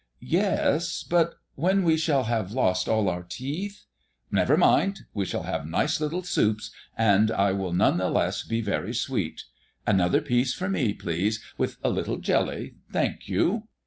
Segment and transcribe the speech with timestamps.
[0.33, 3.85] "Yes; but when we shall have lost all our teeth"
[4.31, 8.61] "Never mind; we shall have nice little soups, and it will none the less be
[8.61, 9.43] very sweet.
[9.85, 13.67] Another piece for me, please, with a little jelly, thank you."